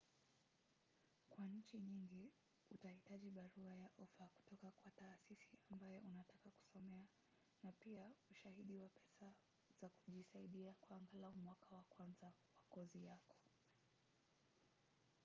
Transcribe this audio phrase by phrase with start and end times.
[1.29, 2.31] kwa nchi nyingi
[2.69, 7.07] utahitaji barua ya ofa kutoka kwa taasisi ambayo unataka kusomea
[7.63, 9.33] na pia ushahidi wa pesa
[9.81, 12.33] za kujisaidia kwa angalau mwaka wa kwanza wa
[12.69, 13.37] kozi yako